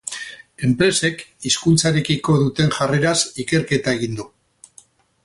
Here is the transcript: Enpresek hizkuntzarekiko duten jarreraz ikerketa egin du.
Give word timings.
Enpresek 0.67 1.19
hizkuntzarekiko 1.49 2.37
duten 2.45 2.73
jarreraz 2.79 3.15
ikerketa 3.45 3.95
egin 3.99 4.21
du. 4.23 4.27